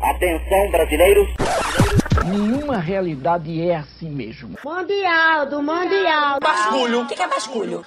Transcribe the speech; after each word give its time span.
Atenção, 0.00 0.70
brasileiros. 0.70 1.28
Nenhuma 2.24 2.78
realidade 2.78 3.60
é 3.68 3.76
assim 3.76 4.08
mesmo. 4.08 4.56
Mundial, 4.64 5.46
do 5.46 5.60
Mundial. 5.60 6.38
Basculho. 6.40 7.00
O 7.00 7.06
que 7.06 7.20
é 7.20 7.26
basculho? 7.26 7.82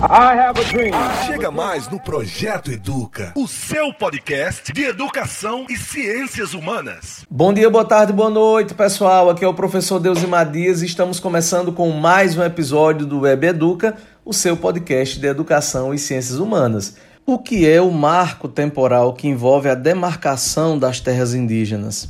I 0.00 0.38
have 0.38 0.60
a 0.60 0.64
dream. 0.72 0.94
Chega 1.26 1.50
mais 1.50 1.88
no 1.88 1.98
Projeto 1.98 2.70
Educa, 2.70 3.32
o 3.34 3.48
seu 3.48 3.92
podcast 3.92 4.72
de 4.72 4.84
educação 4.84 5.66
e 5.68 5.76
ciências 5.76 6.54
humanas. 6.54 7.26
Bom 7.28 7.52
dia, 7.52 7.68
boa 7.68 7.84
tarde, 7.84 8.12
boa 8.12 8.30
noite, 8.30 8.74
pessoal. 8.74 9.28
Aqui 9.28 9.44
é 9.44 9.48
o 9.48 9.54
professor 9.54 9.98
Deusimar 9.98 10.48
Dias 10.48 10.82
e 10.82 10.86
estamos 10.86 11.18
começando 11.18 11.72
com 11.72 11.90
mais 11.90 12.38
um 12.38 12.44
episódio 12.44 13.04
do 13.04 13.22
Web 13.22 13.48
Educa, 13.48 13.96
o 14.24 14.32
seu 14.32 14.56
podcast 14.56 15.18
de 15.18 15.26
educação 15.26 15.92
e 15.92 15.98
ciências 15.98 16.38
humanas. 16.38 16.96
O 17.30 17.38
que 17.38 17.68
é 17.68 17.78
o 17.78 17.90
marco 17.90 18.48
temporal 18.48 19.12
que 19.12 19.28
envolve 19.28 19.68
a 19.68 19.74
demarcação 19.74 20.78
das 20.78 20.98
terras 20.98 21.34
indígenas? 21.34 22.08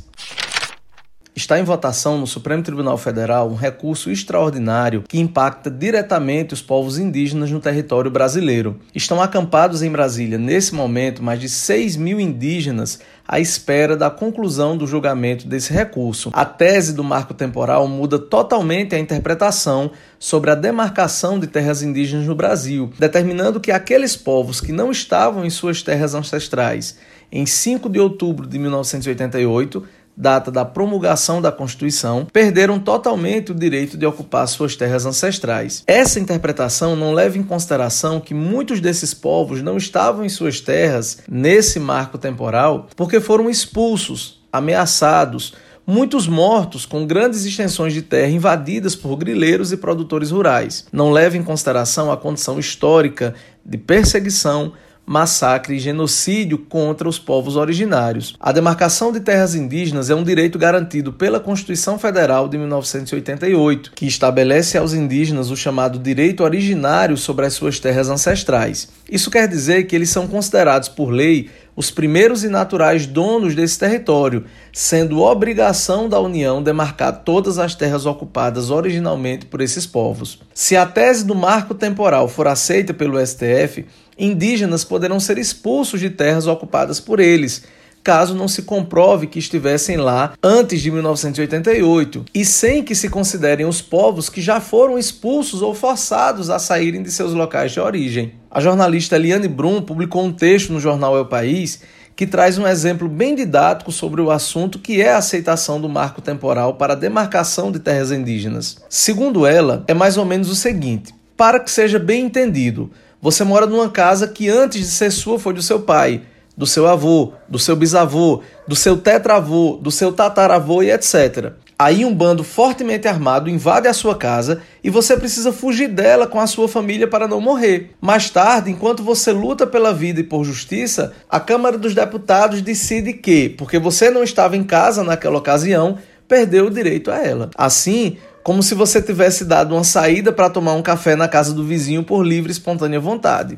Está 1.39 1.57
em 1.57 1.63
votação 1.63 2.17
no 2.17 2.27
Supremo 2.27 2.61
Tribunal 2.61 2.97
Federal 2.97 3.49
um 3.49 3.55
recurso 3.55 4.11
extraordinário 4.11 5.05
que 5.07 5.21
impacta 5.21 5.71
diretamente 5.71 6.53
os 6.53 6.61
povos 6.61 6.99
indígenas 6.99 7.49
no 7.49 7.61
território 7.61 8.11
brasileiro. 8.11 8.77
Estão 8.93 9.21
acampados 9.21 9.81
em 9.81 9.89
Brasília, 9.89 10.37
nesse 10.37 10.75
momento, 10.75 11.23
mais 11.23 11.39
de 11.39 11.47
6 11.47 11.95
mil 11.95 12.19
indígenas 12.19 12.99
à 13.25 13.39
espera 13.39 13.95
da 13.95 14.09
conclusão 14.09 14.75
do 14.75 14.85
julgamento 14.85 15.47
desse 15.47 15.71
recurso. 15.71 16.29
A 16.33 16.43
tese 16.43 16.93
do 16.93 17.05
marco 17.05 17.33
temporal 17.33 17.87
muda 17.87 18.19
totalmente 18.19 18.93
a 18.93 18.99
interpretação 18.99 19.91
sobre 20.19 20.51
a 20.51 20.55
demarcação 20.55 21.39
de 21.39 21.47
terras 21.47 21.81
indígenas 21.81 22.27
no 22.27 22.35
Brasil, 22.35 22.91
determinando 22.99 23.61
que 23.61 23.71
aqueles 23.71 24.13
povos 24.13 24.59
que 24.59 24.73
não 24.73 24.91
estavam 24.91 25.45
em 25.45 25.49
suas 25.49 25.81
terras 25.81 26.13
ancestrais 26.13 26.97
em 27.31 27.45
5 27.45 27.89
de 27.89 27.99
outubro 27.99 28.47
de 28.47 28.57
1988 28.57 29.85
data 30.15 30.51
da 30.51 30.65
promulgação 30.65 31.41
da 31.41 31.51
Constituição, 31.51 32.27
perderam 32.31 32.79
totalmente 32.79 33.51
o 33.51 33.55
direito 33.55 33.97
de 33.97 34.05
ocupar 34.05 34.47
suas 34.47 34.75
terras 34.75 35.05
ancestrais. 35.05 35.83
Essa 35.87 36.19
interpretação 36.19 36.95
não 36.95 37.13
leva 37.13 37.37
em 37.37 37.43
consideração 37.43 38.19
que 38.19 38.33
muitos 38.33 38.81
desses 38.81 39.13
povos 39.13 39.61
não 39.61 39.77
estavam 39.77 40.25
em 40.25 40.29
suas 40.29 40.59
terras 40.59 41.19
nesse 41.29 41.79
marco 41.79 42.17
temporal 42.17 42.87
porque 42.95 43.19
foram 43.19 43.49
expulsos, 43.49 44.41
ameaçados, 44.51 45.53
muitos 45.89 46.27
mortos 46.27 46.85
com 46.85 47.07
grandes 47.07 47.45
extensões 47.45 47.93
de 47.93 48.03
terra 48.03 48.29
invadidas 48.29 48.95
por 48.95 49.15
grileiros 49.15 49.71
e 49.71 49.77
produtores 49.77 50.29
rurais. 50.29 50.85
Não 50.91 51.11
leva 51.11 51.35
em 51.35 51.43
consideração 51.43 52.11
a 52.11 52.17
condição 52.17 52.59
histórica 52.59 53.33
de 53.65 53.77
perseguição, 53.77 54.73
massacre 55.09 55.75
e 55.75 55.79
genocídio 55.79 56.59
contra 56.59 57.09
os 57.09 57.17
povos 57.17 57.55
originários. 57.55 58.35
A 58.39 58.51
demarcação 58.51 59.11
de 59.11 59.19
terras 59.19 59.55
indígenas 59.55 60.11
é 60.11 60.13
um 60.13 60.23
direito 60.23 60.59
garantido 60.59 61.11
pela 61.11 61.39
Constituição 61.39 61.97
Federal 61.97 62.47
de 62.47 62.59
1988, 62.59 63.91
que 63.95 64.05
estabelece 64.05 64.77
aos 64.77 64.93
indígenas 64.93 65.49
o 65.49 65.57
chamado 65.57 65.97
direito 65.97 66.43
originário 66.43 67.17
sobre 67.17 67.47
as 67.47 67.55
suas 67.55 67.79
terras 67.79 68.07
ancestrais. 68.07 68.87
Isso 69.09 69.31
quer 69.31 69.47
dizer 69.47 69.85
que 69.85 69.95
eles 69.95 70.11
são 70.11 70.27
considerados 70.27 70.87
por 70.87 71.09
lei 71.09 71.49
os 71.79 71.89
primeiros 71.89 72.43
e 72.43 72.49
naturais 72.49 73.05
donos 73.05 73.55
desse 73.55 73.79
território, 73.79 74.43
sendo 74.73 75.21
obrigação 75.21 76.09
da 76.09 76.19
União 76.19 76.61
demarcar 76.61 77.23
todas 77.23 77.57
as 77.57 77.73
terras 77.73 78.05
ocupadas 78.05 78.69
originalmente 78.69 79.45
por 79.45 79.61
esses 79.61 79.85
povos. 79.85 80.41
Se 80.53 80.75
a 80.75 80.85
tese 80.85 81.25
do 81.25 81.33
marco 81.33 81.73
temporal 81.73 82.27
for 82.27 82.49
aceita 82.49 82.93
pelo 82.93 83.17
STF, 83.25 83.85
indígenas 84.17 84.83
poderão 84.83 85.21
ser 85.21 85.37
expulsos 85.37 86.01
de 86.01 86.09
terras 86.09 86.47
ocupadas 86.47 86.99
por 86.99 87.17
eles, 87.17 87.63
caso 88.03 88.35
não 88.35 88.47
se 88.47 88.63
comprove 88.63 89.27
que 89.27 89.39
estivessem 89.39 89.97
lá 89.97 90.33
antes 90.41 90.81
de 90.81 90.91
1988 90.91 92.25
e 92.33 92.45
sem 92.45 92.83
que 92.83 92.95
se 92.95 93.09
considerem 93.09 93.65
os 93.65 93.81
povos 93.81 94.29
que 94.29 94.41
já 94.41 94.59
foram 94.59 94.97
expulsos 94.97 95.61
ou 95.61 95.73
forçados 95.73 96.49
a 96.49 96.59
saírem 96.59 97.03
de 97.03 97.11
seus 97.11 97.33
locais 97.33 97.71
de 97.71 97.79
origem. 97.79 98.33
A 98.49 98.59
jornalista 98.59 99.15
Eliane 99.15 99.47
Brum 99.47 99.81
publicou 99.81 100.23
um 100.23 100.31
texto 100.31 100.73
no 100.73 100.79
jornal 100.79 101.17
El 101.17 101.25
País 101.25 101.81
que 102.19 102.27
traz 102.27 102.57
um 102.57 102.67
exemplo 102.67 103.07
bem 103.07 103.33
didático 103.33 103.93
sobre 103.93 104.19
o 104.19 104.29
assunto 104.29 104.77
que 104.77 105.01
é 105.01 105.13
a 105.13 105.19
aceitação 105.19 105.79
do 105.79 105.87
marco 105.87 106.21
temporal 106.21 106.73
para 106.73 106.91
a 106.91 106.95
demarcação 106.97 107.71
de 107.71 107.79
terras 107.79 108.11
indígenas. 108.11 108.77
Segundo 108.89 109.45
ela, 109.45 109.85
é 109.87 109.93
mais 109.93 110.17
ou 110.17 110.25
menos 110.25 110.49
o 110.49 110.55
seguinte: 110.55 111.15
para 111.37 111.61
que 111.61 111.71
seja 111.71 111.97
bem 111.97 112.25
entendido, 112.25 112.91
você 113.21 113.45
mora 113.45 113.65
numa 113.65 113.89
casa 113.89 114.27
que 114.27 114.49
antes 114.49 114.81
de 114.81 114.87
ser 114.87 115.11
sua 115.11 115.39
foi 115.39 115.53
do 115.53 115.61
seu 115.61 115.79
pai, 115.79 116.23
do 116.59 116.67
seu 116.67 116.85
avô, 116.85 117.31
do 117.47 117.57
seu 117.57 117.73
bisavô, 117.73 118.41
do 118.67 118.75
seu 118.75 118.97
tetravô, 118.97 119.79
do 119.81 119.89
seu 119.89 120.11
tataravô 120.11 120.83
e 120.83 120.91
etc. 120.91 121.53
Aí 121.79 122.03
um 122.03 122.13
bando 122.13 122.43
fortemente 122.43 123.07
armado 123.07 123.49
invade 123.49 123.87
a 123.87 123.93
sua 123.93 124.13
casa 124.13 124.61
e 124.83 124.89
você 124.89 125.15
precisa 125.15 125.53
fugir 125.53 125.87
dela 125.87 126.27
com 126.27 126.37
a 126.37 126.45
sua 126.45 126.67
família 126.67 127.07
para 127.07 127.29
não 127.29 127.39
morrer. 127.39 127.91
Mais 128.01 128.29
tarde, 128.29 128.69
enquanto 128.69 129.01
você 129.01 129.31
luta 129.31 129.65
pela 129.65 129.93
vida 129.93 130.19
e 130.19 130.23
por 130.23 130.43
justiça, 130.43 131.13
a 131.29 131.39
Câmara 131.39 131.77
dos 131.77 131.95
Deputados 131.95 132.61
decide 132.61 133.13
que, 133.13 133.47
porque 133.47 133.79
você 133.79 134.09
não 134.09 134.21
estava 134.21 134.57
em 134.57 134.63
casa 134.65 135.01
naquela 135.01 135.37
ocasião, 135.37 135.97
perdeu 136.27 136.65
o 136.65 136.69
direito 136.69 137.09
a 137.09 137.25
ela. 137.25 137.49
Assim, 137.55 138.17
como 138.43 138.61
se 138.61 138.75
você 138.75 139.01
tivesse 139.01 139.45
dado 139.45 139.73
uma 139.73 139.85
saída 139.85 140.33
para 140.33 140.49
tomar 140.49 140.73
um 140.73 140.81
café 140.81 141.15
na 141.15 141.29
casa 141.29 141.53
do 141.53 141.63
vizinho 141.63 142.03
por 142.03 142.21
livre 142.21 142.49
e 142.49 142.51
espontânea 142.51 142.99
vontade. 142.99 143.57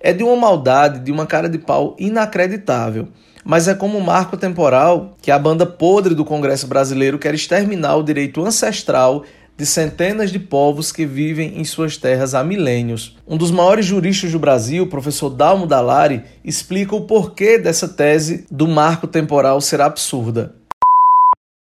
É 0.00 0.12
de 0.12 0.22
uma 0.22 0.36
maldade, 0.36 1.00
de 1.00 1.10
uma 1.10 1.26
cara 1.26 1.48
de 1.48 1.58
pau 1.58 1.96
inacreditável. 1.98 3.08
Mas 3.44 3.68
é 3.68 3.74
como 3.74 3.96
um 3.96 4.00
marco 4.00 4.36
temporal 4.36 5.16
que 5.22 5.30
a 5.30 5.38
banda 5.38 5.64
podre 5.64 6.14
do 6.14 6.24
Congresso 6.24 6.66
brasileiro 6.66 7.18
quer 7.18 7.34
exterminar 7.34 7.96
o 7.96 8.02
direito 8.02 8.44
ancestral 8.44 9.24
de 9.56 9.64
centenas 9.64 10.30
de 10.30 10.38
povos 10.38 10.92
que 10.92 11.06
vivem 11.06 11.58
em 11.58 11.64
suas 11.64 11.96
terras 11.96 12.34
há 12.34 12.44
milênios. 12.44 13.16
Um 13.26 13.36
dos 13.36 13.50
maiores 13.50 13.86
juristas 13.86 14.32
do 14.32 14.38
Brasil, 14.38 14.84
o 14.84 14.88
professor 14.88 15.30
Dalmo 15.30 15.66
Dallari, 15.66 16.22
explica 16.44 16.94
o 16.94 17.02
porquê 17.02 17.58
dessa 17.58 17.88
tese 17.88 18.46
do 18.50 18.68
marco 18.68 19.06
temporal 19.06 19.60
ser 19.60 19.80
absurda. 19.80 20.54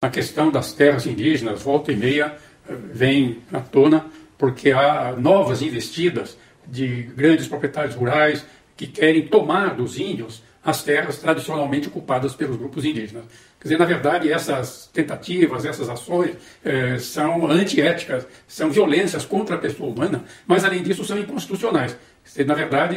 A 0.02 0.08
questão 0.08 0.50
das 0.50 0.72
terras 0.72 1.06
indígenas, 1.06 1.60
volta 1.62 1.92
e 1.92 1.96
meia, 1.96 2.34
vem 2.92 3.38
à 3.52 3.60
tona 3.60 4.06
porque 4.38 4.72
há 4.72 5.14
novas 5.16 5.62
investidas 5.62 6.36
de 6.66 7.02
grandes 7.14 7.46
proprietários 7.48 7.94
rurais 7.94 8.44
que 8.76 8.86
querem 8.86 9.26
tomar 9.26 9.74
dos 9.74 9.98
índios 9.98 10.42
as 10.64 10.82
terras 10.82 11.18
tradicionalmente 11.18 11.88
ocupadas 11.88 12.34
pelos 12.34 12.56
grupos 12.56 12.84
indígenas. 12.84 13.24
Quer 13.58 13.64
dizer, 13.64 13.78
na 13.78 13.84
verdade, 13.84 14.32
essas 14.32 14.88
tentativas, 14.92 15.64
essas 15.64 15.88
ações 15.88 16.36
eh, 16.64 16.98
são 16.98 17.46
antiéticas, 17.50 18.26
são 18.46 18.70
violências 18.70 19.24
contra 19.24 19.56
a 19.56 19.58
pessoa 19.58 19.90
humana, 19.90 20.24
mas, 20.46 20.64
além 20.64 20.82
disso, 20.82 21.04
são 21.04 21.18
inconstitucionais. 21.18 21.96
Na 22.46 22.54
verdade, 22.54 22.96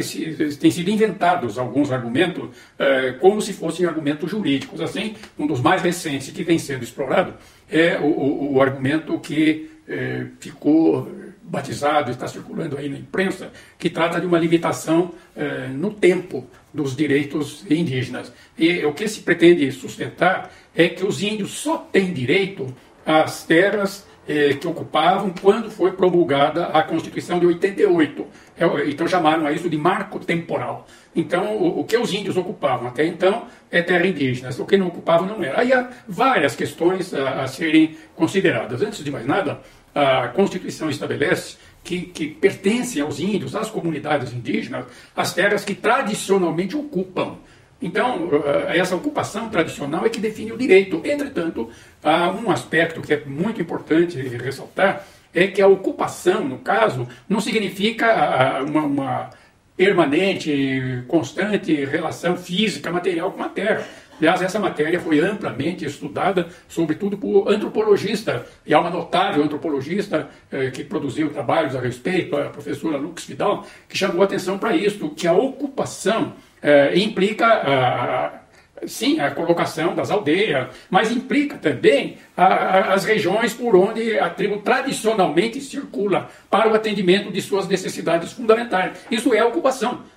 têm 0.58 0.72
sido 0.72 0.90
inventados 0.90 1.58
alguns 1.58 1.92
argumentos 1.92 2.50
eh, 2.78 3.16
como 3.20 3.42
se 3.42 3.54
fossem 3.54 3.86
argumentos 3.86 4.30
jurídicos. 4.30 4.80
Assim, 4.82 5.16
um 5.38 5.48
dos 5.48 5.60
mais 5.60 5.82
recentes 5.82 6.30
que 6.30 6.44
vem 6.44 6.60
sendo 6.60 6.84
explorado 6.84 7.34
é 7.70 8.00
o 8.00 8.62
argumento 8.62 9.20
que 9.20 9.72
eh, 9.88 10.28
ficou 10.40 11.12
batizado, 11.48 12.12
está 12.12 12.28
circulando 12.28 12.78
aí 12.78 12.90
na 12.90 12.98
imprensa, 12.98 13.52
que 13.78 13.90
trata 13.90 14.20
de 14.20 14.26
uma 14.26 14.40
limitação 14.40 15.12
eh, 15.36 15.68
no 15.68 15.94
tempo 15.94 16.48
dos 16.74 16.96
direitos 16.96 17.64
indígenas. 17.70 18.34
E 18.58 18.84
o 18.84 18.94
que 18.94 19.08
se 19.08 19.22
pretende 19.22 19.72
sustentar 19.72 20.52
é 20.76 20.90
que 20.90 21.06
os 21.06 21.22
índios 21.22 21.52
só 21.52 21.78
têm 21.78 22.12
direito 22.12 22.74
às 23.06 23.46
terras 23.46 24.06
eh, 24.28 24.56
que 24.56 24.68
ocupavam 24.68 25.34
quando 25.40 25.70
foi 25.70 25.92
promulgada 25.92 26.66
a 26.66 26.82
Constituição 26.82 27.40
de 27.40 27.46
88. 27.46 28.26
É, 28.58 28.90
então 28.90 29.08
chamaram 29.08 29.46
a 29.46 29.52
isso 29.52 29.70
de 29.70 29.78
marco 29.78 30.20
temporal. 30.20 30.88
Então, 31.16 31.58
o, 31.58 31.84
que 31.84 31.96
os 31.96 32.14
índios 32.14 32.36
ocupavam 32.36 32.88
até 32.88 33.06
então 33.06 33.46
é 33.72 33.82
terra 33.82 34.06
indígena, 34.06 34.50
o 34.60 34.66
que 34.66 34.76
não 34.76 34.88
ocupavam 34.88 35.28
não 35.28 35.44
era. 35.44 35.62
Aí 35.62 35.72
há 35.72 35.90
várias 36.08 36.56
questões 36.56 37.14
a, 37.14 37.44
a 37.44 37.48
serem 37.48 37.96
consideradas. 38.16 38.82
Antes 38.82 39.04
de 39.04 39.12
mais 39.12 39.26
nada, 39.26 39.62
a 39.96 40.28
Constituição 40.28 40.90
estabelece 40.90 41.56
que, 41.84 42.02
que 42.02 42.28
pertencem 42.28 43.02
aos 43.02 43.20
índios, 43.20 43.56
às 43.56 43.70
comunidades 43.70 44.34
indígenas, 44.34 44.86
as 45.16 45.34
terras 45.34 45.64
que 45.64 45.74
tradicionalmente 45.74 46.76
ocupam. 46.76 47.38
Então, 47.82 48.30
eh, 48.46 48.78
essa 48.78 48.96
ocupação 48.96 49.50
tradicional 49.50 50.06
é 50.06 50.10
que 50.10 50.20
define 50.20 50.52
o 50.52 50.58
direito. 50.58 51.02
Entretanto, 51.06 51.70
há 52.04 52.30
um 52.32 52.52
aspecto 52.52 53.02
que 53.02 53.14
é 53.14 53.24
muito 53.26 53.62
importante 53.62 54.20
ressaltar, 54.20 55.06
é 55.34 55.48
que 55.48 55.62
a 55.62 55.68
ocupação, 55.68 56.44
no 56.44 56.60
caso, 56.60 57.08
não 57.30 57.40
significa 57.40 58.64
uma, 58.64 58.84
uma 58.84 59.30
permanente, 59.76 61.04
constante 61.08 61.74
relação 61.86 62.38
física, 62.38 62.92
material 62.92 63.32
com 63.32 63.44
a 63.44 63.50
terra. 63.50 63.86
Aliás, 64.18 64.42
essa 64.42 64.60
matéria 64.60 65.00
foi 65.00 65.20
amplamente 65.20 65.86
estudada, 65.86 66.48
sobretudo 66.68 67.18
por 67.18 67.50
antropologistas, 67.50 68.42
e 68.66 68.74
há 68.74 68.80
uma 68.80 68.90
notável 68.90 69.44
antropologista 69.44 70.30
eh, 70.52 70.72
que 70.72 70.84
produziu 70.84 71.30
trabalhos 71.30 71.76
a 71.76 71.80
respeito, 71.80 72.36
a 72.36 72.50
professora 72.50 72.98
Lux 72.98 73.26
Vidal, 73.26 73.66
que 73.90 73.98
chamou 73.98 74.24
atenção 74.24 74.58
para 74.58 74.76
isso, 74.76 75.10
que 75.10 75.28
a 75.28 75.34
ocupação 75.34 76.34
eh, 76.62 76.98
implica 76.98 78.42
sim, 78.88 79.20
a 79.20 79.32
colocação 79.32 79.96
das 79.96 80.12
aldeias, 80.12 80.68
mas 80.90 81.12
implica 81.12 81.58
também 81.58 82.18
a, 82.36 82.46
a, 82.46 82.94
as 82.94 83.06
regiões 83.06 83.54
por 83.54 83.76
onde 83.76 84.20
a 84.20 84.30
tribo 84.30 84.58
tradicionalmente 84.60 85.62
circula 85.62 86.30
para 86.50 86.70
o 86.70 86.76
atendimento 86.76 87.32
de 87.32 87.42
suas 87.42 87.68
necessidades 87.68 88.34
fundamentais. 88.34 88.98
Isso 89.10 89.34
é 89.34 89.44
ocupação. 89.44 90.15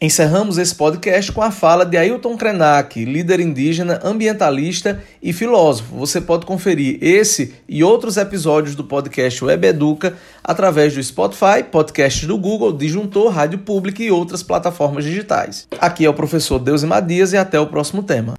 Encerramos 0.00 0.58
esse 0.58 0.72
podcast 0.76 1.32
com 1.32 1.42
a 1.42 1.50
fala 1.50 1.84
de 1.84 1.96
Ailton 1.96 2.36
Krenak, 2.36 3.04
líder 3.04 3.40
indígena, 3.40 3.98
ambientalista 4.04 5.02
e 5.20 5.32
filósofo. 5.32 5.96
Você 5.96 6.20
pode 6.20 6.46
conferir 6.46 6.98
esse 7.02 7.56
e 7.68 7.82
outros 7.82 8.16
episódios 8.16 8.76
do 8.76 8.84
podcast 8.84 9.44
Web 9.44 9.66
Educa 9.66 10.16
através 10.44 10.94
do 10.94 11.02
Spotify, 11.02 11.64
podcasts 11.68 12.28
do 12.28 12.38
Google, 12.38 12.72
Disjuntor, 12.72 13.32
Rádio 13.32 13.58
Pública 13.58 14.00
e 14.00 14.08
outras 14.08 14.40
plataformas 14.40 15.02
digitais. 15.02 15.66
Aqui 15.80 16.04
é 16.04 16.08
o 16.08 16.14
professor 16.14 16.60
Deus 16.60 16.84
Madias 16.84 17.32
e 17.32 17.36
até 17.36 17.58
o 17.58 17.66
próximo 17.66 18.00
tema. 18.04 18.34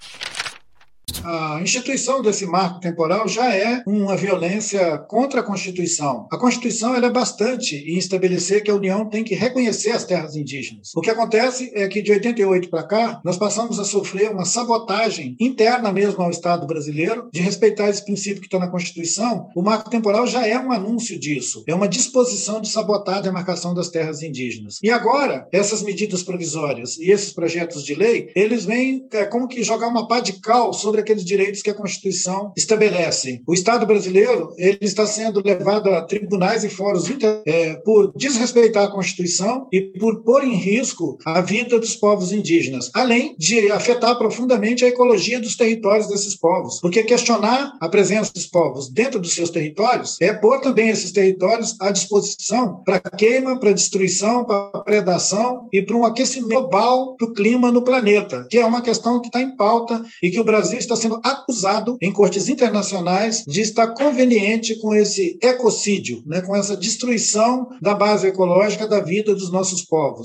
A 1.32 1.62
instituição 1.62 2.24
desse 2.24 2.44
marco 2.48 2.80
temporal 2.80 3.28
já 3.28 3.56
é 3.56 3.84
uma 3.86 4.18
violência 4.18 4.98
contra 4.98 5.42
a 5.42 5.44
Constituição. 5.44 6.28
A 6.32 6.38
Constituição 6.40 6.96
é 6.96 7.10
bastante 7.12 7.76
em 7.76 8.00
estabelecer 8.00 8.64
que 8.64 8.72
a 8.72 8.74
União 8.74 9.08
tem 9.08 9.24
que 9.24 9.36
reconhecer 9.36 9.92
as 9.92 10.04
terras 10.04 10.36
indígenas. 10.36 10.92
O 10.96 11.02
que 11.02 11.10
acontece 11.12 11.72
é 11.76 11.88
que 11.88 12.02
de 12.02 12.12
88 12.12 12.68
para 12.72 12.82
cá, 12.82 13.22
nós 13.24 13.38
passamos 13.38 13.80
a 13.80 13.84
sofrer 13.84 14.32
uma 14.32 14.44
sabotagem 14.44 15.36
interna 15.40 15.94
mesmo 15.94 16.24
ao 16.24 16.32
Estado 16.32 16.66
brasileiro 16.66 17.30
de 17.32 17.42
respeitar 17.42 17.90
esse 17.90 18.04
princípio 18.04 18.42
que 18.42 18.48
está 18.48 18.58
na 18.58 18.72
Constituição. 18.72 19.52
O 19.56 19.62
marco 19.62 19.92
temporal 19.92 20.26
já 20.26 20.48
é 20.48 20.58
um 20.58 20.72
anúncio 20.72 21.20
disso. 21.20 21.64
É 21.68 21.76
uma 21.76 21.88
disposição 21.88 22.60
de 22.60 22.70
sabotar 22.70 23.18
a 23.18 23.22
demarcação 23.22 23.76
das 23.76 23.90
terras 23.90 24.24
indígenas. 24.24 24.80
E 24.82 24.90
agora, 24.90 25.48
essas 25.52 25.84
medidas 25.84 26.24
provisórias 26.24 26.98
e 26.98 27.12
esses 27.12 27.32
projetos 27.32 27.86
de 27.86 27.94
lei, 27.94 28.32
eles 28.36 28.66
vêm 28.66 29.08
é, 29.12 29.26
como 29.26 29.48
que 29.48 29.62
jogar 29.62 29.90
uma 29.90 30.08
pá 30.08 30.20
de 30.20 30.34
cal 30.34 30.74
sobre 30.74 31.02
direitos 31.24 31.62
que 31.62 31.70
a 31.70 31.74
Constituição 31.74 32.54
estabelece. 32.56 33.42
O 33.48 33.54
Estado 33.54 33.86
brasileiro 33.86 34.54
ele 34.58 34.80
está 34.82 35.06
sendo 35.06 35.42
levado 35.44 35.90
a 35.90 36.02
tribunais 36.02 36.64
e 36.64 36.70
fóruns 36.70 37.06
é, 37.46 37.76
por 37.86 38.12
desrespeitar 38.16 38.86
a 38.86 38.92
Constituição 38.92 39.68
e 39.72 39.82
por 39.82 40.24
pôr 40.24 40.44
em 40.44 40.56
risco 40.56 41.18
a 41.26 41.42
vida 41.42 41.80
dos 41.80 41.96
povos 41.96 42.32
indígenas, 42.32 42.90
além 42.94 43.36
de 43.38 43.72
afetar 43.72 44.18
profundamente 44.18 44.84
a 44.84 44.88
ecologia 44.88 45.40
dos 45.40 45.56
territórios 45.56 46.08
desses 46.08 46.36
povos, 46.36 46.80
porque 46.80 47.04
questionar 47.04 47.74
a 47.80 47.90
presença 47.90 48.32
dos 48.34 48.46
povos 48.46 48.90
dentro 48.90 49.20
dos 49.20 49.34
seus 49.34 49.50
territórios 49.50 50.18
é 50.22 50.34
pôr 50.34 50.60
também 50.62 50.90
esses 50.90 51.12
territórios 51.12 51.76
à 51.80 51.92
disposição 51.92 52.84
para 52.84 53.00
queima, 53.00 53.60
para 53.60 53.72
destruição, 53.72 54.46
para 54.46 54.84
predação 54.84 55.68
e 55.72 55.82
para 55.82 55.96
um 55.96 56.06
aquecimento 56.06 56.50
global 56.50 57.16
do 57.20 57.34
clima 57.34 57.72
no 57.72 57.84
planeta, 57.84 58.48
que 58.50 58.58
é 58.58 58.66
uma 58.66 58.82
questão 58.82 59.20
que 59.22 59.28
está 59.28 59.42
em 59.42 59.56
pauta 59.56 60.04
e 60.22 60.30
que 60.30 60.40
o 60.40 60.44
Brasil 60.44 60.80
está 60.80 60.96
sendo 61.00 61.20
acusado 61.24 61.98
em 62.02 62.12
cortes 62.12 62.50
internacionais 62.50 63.44
de 63.48 63.62
estar 63.62 63.88
conveniente 63.94 64.76
com 64.80 64.94
esse 64.94 65.38
ecocídio, 65.42 66.22
né, 66.26 66.42
com 66.42 66.56
essa 66.56 66.76
destruição 66.76 67.70
da 67.82 67.96
base 67.96 68.28
ecológica 68.28 68.88
da 68.88 69.00
vida 69.00 69.34
dos 69.34 69.52
nossos 69.52 69.84
povos. 69.84 70.18